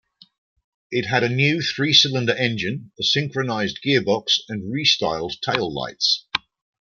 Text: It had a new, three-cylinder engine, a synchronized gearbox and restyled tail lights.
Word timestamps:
It 0.89 1.05
had 1.09 1.21
a 1.23 1.29
new, 1.29 1.61
three-cylinder 1.61 2.33
engine, 2.33 2.91
a 2.99 3.03
synchronized 3.03 3.81
gearbox 3.85 4.39
and 4.49 4.73
restyled 4.73 5.39
tail 5.41 5.71
lights. 5.71 6.25